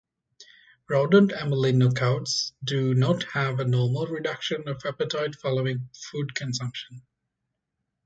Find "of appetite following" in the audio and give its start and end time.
4.67-5.91